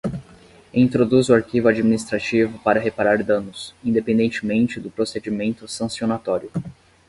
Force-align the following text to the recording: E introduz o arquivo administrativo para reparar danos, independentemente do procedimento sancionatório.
E 0.73 0.81
introduz 0.81 1.29
o 1.29 1.33
arquivo 1.35 1.67
administrativo 1.67 2.57
para 2.63 2.79
reparar 2.79 3.23
danos, 3.23 3.75
independentemente 3.85 4.79
do 4.79 4.89
procedimento 4.89 5.67
sancionatório. 5.67 6.51